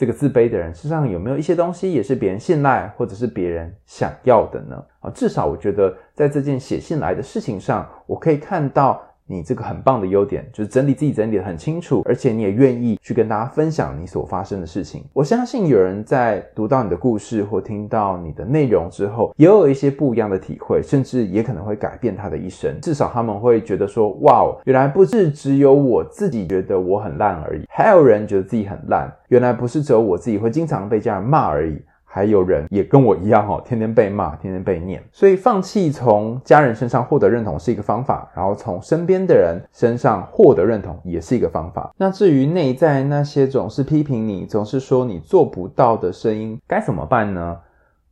[0.00, 4.82] 这个自卑的人，身上有没有一些东西也是别人信赖，或者是别人想要的呢？
[5.00, 8.98] 啊，至少我觉得在这件写信来的事情上，我可以看到。
[9.30, 15.04] 你这个很棒的优点就是整理自己整理得很清楚，而且你也愿意去跟大家分享你所发生的事情。
[15.12, 22.76] 我相信有人在读到你的故事或听到你的内容之后，也有一些不一样的体会，甚至也可能会改变他的一生。
[22.82, 29.08] 至少他们会觉得说：“哇哦，原来不是只有我自己觉得我很烂而已，还有人觉得自己很烂。
[29.28, 31.80] 原来不是只有我自己会经常被家人骂而已。”
[32.12, 41.92] 还有人也跟我一样哈，天天被骂，天天被念，所以放弃从家人身上获得认同是一个方法，然后从身边的人身上获得认同也是一个方法。
[41.96, 47.56] 那至于内在那些总是批评你、总是说你做不到的声音，该怎么办呢？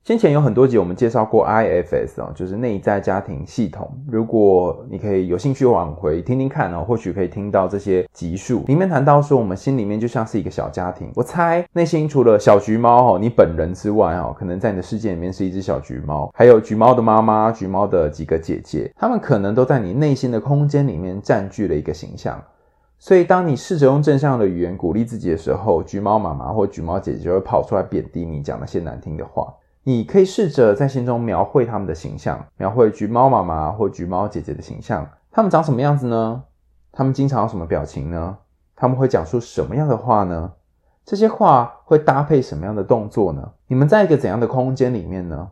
[0.09, 3.93] 先前有很多集我们介绍过 IFS 哦，就是内在家庭系统。
[4.11, 11.13] 如果你可以有兴趣往回听听看哦，或许可以听到这些集数里面谈到说，我们心里面就像是一个小家庭。
[11.15, 22.43] 我猜内心除了小橘猫哦，你本人之外哦，可能在你的世界里面是一只小橘猫，还有橘猫的妈妈、橘猫的几个姐姐，他们可能都在你内心的空间里面占据了一个形象。
[22.99, 29.53] 所以当你试着用正向的语言鼓励自己的时候，橘猫妈妈或橘猫姐姐就会跑出来贬低你，讲那些难听的话。
[29.89, 35.09] 你可以试着在心中描绘他们的形象，描绘橘猫妈妈或橘猫姐姐的形象。
[35.31, 36.43] 他们长什么样子呢？
[36.93, 38.37] 他们经常有什么表情呢？
[38.77, 40.53] 他们会讲出什么样的话呢？
[41.07, 43.53] 这些话会搭配什么样的动作呢？
[43.67, 45.49] 你们在一个怎样的空间里面呢？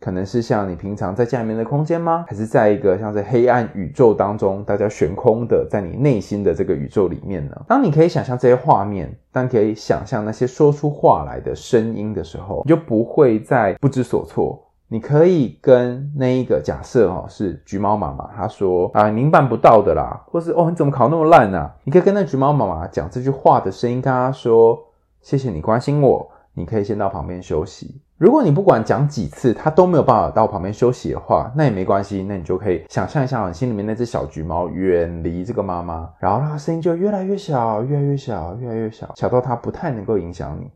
[0.00, 2.26] 可能是像你平常在家里面的空间吗？
[2.28, 7.64] 还是在一个像是黑暗宇宙当中，大家悬空的，在你内心的这个宇宙里面呢？
[7.66, 14.60] 当你可以想象这些画面，当可以想象那些说出话来的声音的时候，你就不会再不知所措。
[14.86, 21.74] 你可以跟那一个假设哦，是橘猫妈妈，她说啊，您办不到的啦，或是哦，你怎么考那么烂啊？
[21.84, 24.78] 你可以跟那橘猫妈妈讲这句话的声音，跟她说，
[25.22, 26.30] 谢谢你关心我。
[26.52, 28.00] 你可以先到旁边休息。
[28.16, 32.22] 如果你不管讲几次，他都没有办法到旁边休息的话，那也没关系。
[32.22, 40.70] 那你就可以想象一下，你心里面那只小橘猫远离这个妈妈，然后它声音就越来越小，越来越小，越来越小，小到它不太能够影响你。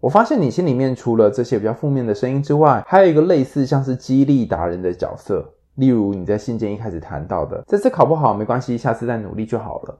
[0.00, 9.98] 我发现你心里面除了这些比较负面的声音之外，还有一个类似像是激励达人的角色，例如你在信件一开始谈到的，这次考不好没关系，下次再努力就好了。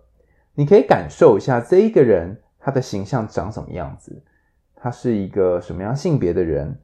[0.55, 4.23] 你可以感受一下这一个人他的形象长什么样子。
[4.87, 6.79] 他是一个什么样性别的人？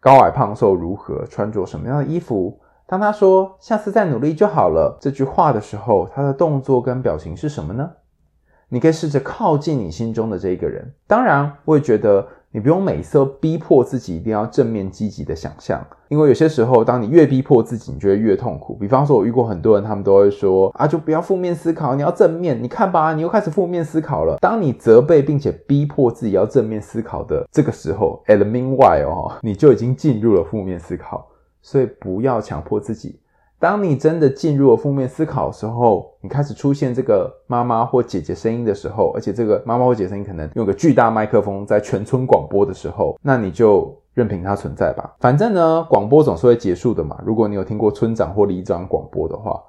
[0.00, 1.26] 高矮胖瘦如何？
[1.26, 2.58] 穿着什么样的衣服？
[2.86, 7.90] 当他说“下次再努力就好了”这句话的时候，他的动作跟表情是什么呢？
[8.70, 10.94] 你可以试着靠近你心中的这一个人。
[11.06, 12.26] 当然，我也觉得。
[12.54, 18.74] 你不用每一次都逼迫自己一定要正面积极的想象，因为有些时候，当你越逼迫自己，你就会越痛苦。
[18.74, 24.36] 比方说，我遇过很多人，他们都会说：“啊，就不要负面思考，你要正面。”你看吧，你又开始负面思考了。
[24.38, 31.26] 当你责备并且逼迫自己要正面思考的这个时候，at the meanwhile 哦，你就已经进入了负面思考。
[31.62, 33.18] 所以不要强迫自己。
[33.62, 45.14] 当你真的进入了负面思考的时候，你开始出现这个妈妈或姐姐声音的时候，而且这个妈妈或姐姐声音可能用个巨大麦克风在全村广播的时候，那你就任凭它存在吧。
[45.20, 47.16] 反正呢，广播总是会结束的嘛。
[47.24, 49.62] 如果你有听过村长或里长广播的话，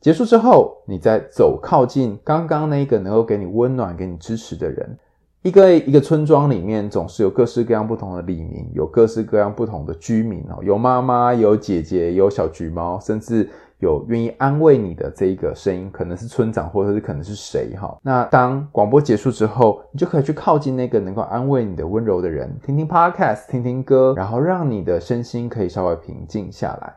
[0.00, 4.98] 结束之后，你再走靠近刚刚那个能够给你温暖、给你支持的人。
[5.42, 17.96] 一个一个村庄里面总是有各式各样不同的里民，有各式各样不同的居民哦，有妈妈，有姐姐，有小橘猫，甚至有愿意安慰你的这一个声音，可能是村长，或者是可能是谁哈。
[18.02, 26.92] 那当广播结束之后，你就可以去靠近那个能够安慰你的温柔的人，听听 podcast，听听歌，然后让你的身心可以稍微平静下来。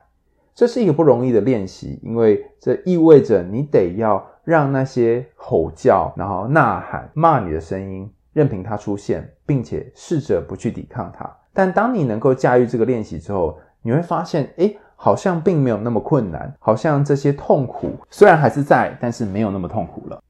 [0.55, 8.09] 这是一个不容易的练习，因为这意味着你得要让那些吼叫，然后呐喊、骂你的声音。
[8.34, 11.30] 任凭它出现，并且试着不去抵抗它。
[11.53, 20.21] 但当你能够驾驭这个练习之后，你会发现，诶，好像并没有那么困难，好像这些痛苦虽然还是在，但是没有那么痛苦了。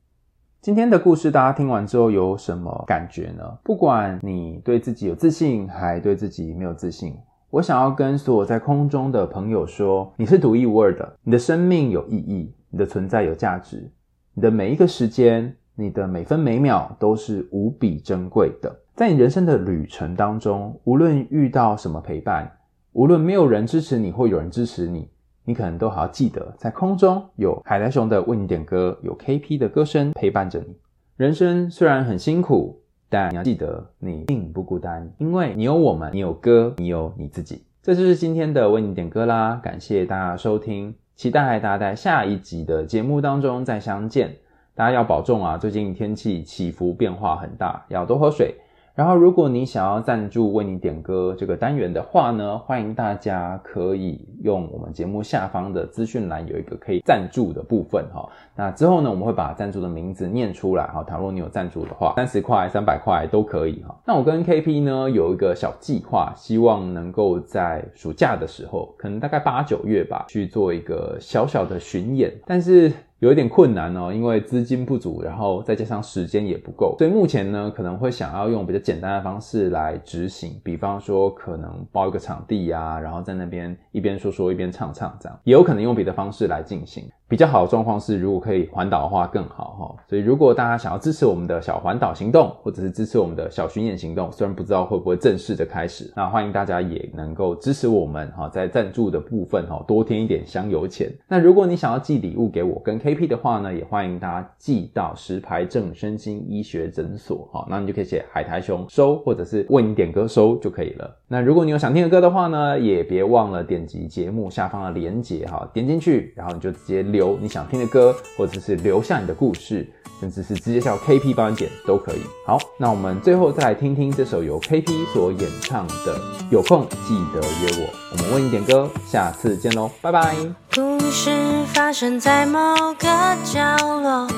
[0.61, 3.43] 今天的故事大家听完之后有什么感觉呢？
[3.63, 7.15] 不管你对自己有自信，还对自己没有自信，
[7.49, 13.89] 我想要跟所有在空中的朋友说，你是独一无二的，你的生命有意义，你的存在有价值，
[14.33, 18.75] 你的每一个时间，你的每分每秒都是无比珍贵的。
[18.95, 22.51] 在你人生的旅程当中，无论遇到什么陪伴。
[22.91, 25.07] 无论没有人支持你，或有人支持你，
[25.45, 30.75] 你可能都还要记得，在空中有海苔熊的为你点歌，有 KP 的歌声陪伴着你。
[31.15, 37.63] 人生虽然很辛苦，但你要记得，你并不孤单，因为你有我们，你有歌，你有你自己。
[37.81, 44.35] 这就是今天的为你点歌啦，感谢大家收听，期待大家在下一集的节目当中再相见。
[44.79, 48.55] 大家要保重啊，最近天气起伏变化很大，要多喝水。
[48.95, 58.29] 然后，如果你想要赞助为你点歌这个单元的话呢，欢迎大家可以用我们节目下方的资讯栏有一个可以赞助的部分哈。
[58.55, 61.03] 那之后呢，我们会把赞助的名字念出来哈。
[61.03, 63.93] 倘若你有赞助的话，三十块、三百块都可以哈。
[64.05, 72.89] 那我跟 KP 呢有一个小计划，希望能够在暑假的时候，可能大概八九月吧，去做一个小小的巡演，但是。
[73.19, 87.09] 有一点困难哦，因为资金不足，然后再加上时间也不够，所以目前呢，可能会想要用比较简单的方式来执行，比方说可能包一个场地呀，然后在那边一边说说一边唱唱这样，也有可能用别的方式来进行。
[87.29, 90.03] 比较好的状况是，如果可以环岛的话更好哈。
[90.07, 101.07] 所以如果大家想要支持我们的小环岛行动，或者是支持我们的小巡演行动，虽然不知道会不会正式的开始，那欢迎大家也能够支持我们哈，在赞助的部分哈多添一点香油钱。
[101.27, 111.15] 那如果你想要寄礼物给我跟 KP 的话呢，也欢迎大家寄到石牌镇身心医学诊所哈，那你就可以写海苔熊收，或者是为你点歌收就可以了。
[111.27, 119.85] 那如果你有想听的歌的话呢，也别忘了点击节目下方的链接哈，点进去，然后你就直接留你想听的歌，或者是留下你的故事，
[120.21, 122.21] 甚至是直接叫 KP 帮你点都可以。
[122.45, 126.17] 好，那我们最后再来听听这首由 KP 所演唱的
[126.49, 130.33] 《有空记得约我》，我们为你点歌，下次见喽，拜拜。
[130.73, 131.29] 故事
[131.73, 133.05] 发生在某个
[133.43, 134.29] 角落，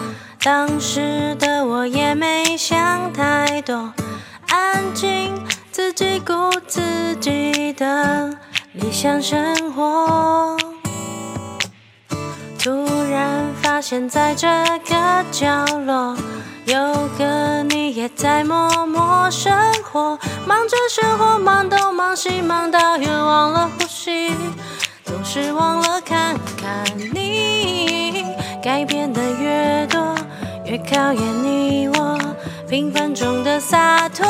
[0.43, 3.93] 当时的我也没想太多，
[4.47, 5.39] 安静
[5.71, 6.81] 自己过自
[7.19, 8.35] 己的
[8.73, 10.57] 理想生活。
[12.63, 14.47] 突然发现，在这
[14.85, 16.15] 个角落，
[16.65, 19.51] 有个你也在默默生
[19.81, 24.35] 活，忙着生活，忙东忙西，忙到也忘了呼吸，
[25.03, 28.23] 总是忘了看看你。
[28.61, 30.13] 改变的越多，
[30.65, 32.19] 越考验你我
[32.69, 34.27] 平凡中的洒脱。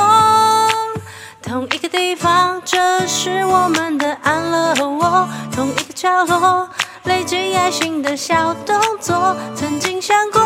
[1.41, 6.69] 同一个地方，这是我们的安乐窝，同一个角落。
[7.05, 10.41] 累积爱心的小动作，曾经想过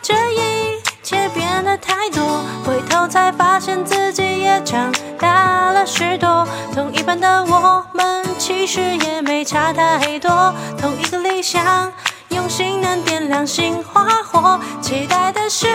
[0.00, 6.46] 这一切变得太多，回头才发现自己也长大了许多。
[6.74, 11.92] 同一班的我们其实也没差太多，同一个理想，
[12.30, 14.58] 用心能点亮心花火。
[14.80, 15.66] 期待的是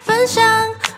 [0.00, 0.44] 分享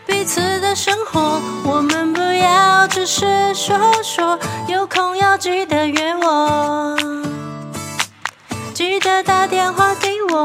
[0.06, 6.96] 彼此的生活，我们不要只是说说，有空要记得约我。
[8.74, 10.38] 记得打电话给我。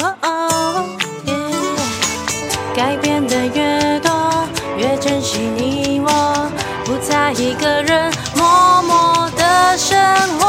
[0.00, 0.86] 哦哦
[1.26, 1.34] 耶，
[2.74, 4.10] 改变的越多，
[4.76, 6.50] 越珍惜你我，
[6.84, 9.98] 不再一个人默默的生
[10.38, 10.46] 活。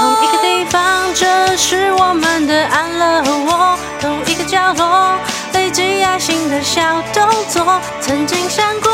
[0.00, 3.78] 同一个地方，这是我们的安乐窝。
[4.00, 5.18] 同一个角落，
[5.52, 6.80] 累积爱心的小
[7.12, 7.80] 动作。
[8.00, 8.90] 曾经想过，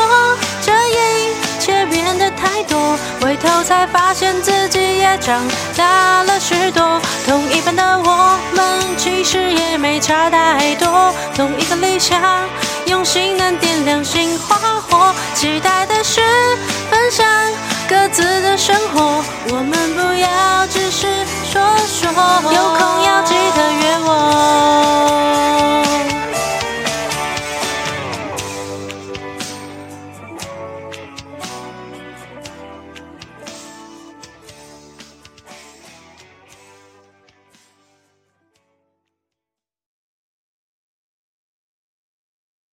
[0.61, 2.29] 这一切变得
[3.21, 5.41] 回头才发现自己也长
[5.75, 6.99] 大了许多。
[7.25, 11.13] 同一般的我们其实也没差太多。
[11.35, 12.21] 同一个理想
[12.87, 16.21] 用心能点亮心花火期待的是
[16.89, 17.25] 分享
[17.87, 19.23] 各自的生活。
[19.49, 21.07] 我们不要只是
[21.45, 22.09] 说说
[22.51, 25.60] 有空要记得约我。